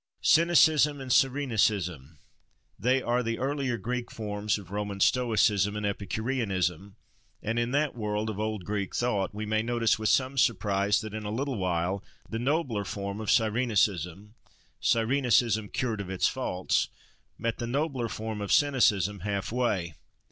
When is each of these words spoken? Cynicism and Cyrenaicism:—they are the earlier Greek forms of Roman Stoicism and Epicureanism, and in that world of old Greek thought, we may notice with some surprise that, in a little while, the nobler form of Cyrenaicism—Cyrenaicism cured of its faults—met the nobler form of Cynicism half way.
Cynicism 0.23 0.99
and 0.99 1.11
Cyrenaicism:—they 1.13 3.03
are 3.03 3.21
the 3.21 3.37
earlier 3.37 3.77
Greek 3.77 4.09
forms 4.09 4.57
of 4.57 4.71
Roman 4.71 4.99
Stoicism 4.99 5.75
and 5.75 5.85
Epicureanism, 5.85 6.95
and 7.43 7.59
in 7.59 7.69
that 7.69 7.93
world 7.93 8.27
of 8.31 8.39
old 8.39 8.65
Greek 8.65 8.95
thought, 8.95 9.31
we 9.35 9.45
may 9.45 9.61
notice 9.61 9.99
with 9.99 10.09
some 10.09 10.39
surprise 10.39 11.01
that, 11.01 11.13
in 11.13 11.23
a 11.23 11.29
little 11.29 11.59
while, 11.59 12.03
the 12.27 12.39
nobler 12.39 12.83
form 12.83 13.21
of 13.21 13.29
Cyrenaicism—Cyrenaicism 13.29 15.69
cured 15.71 16.01
of 16.01 16.09
its 16.09 16.27
faults—met 16.27 17.59
the 17.59 17.67
nobler 17.67 18.09
form 18.09 18.41
of 18.41 18.51
Cynicism 18.51 19.19
half 19.19 19.51
way. 19.51 19.93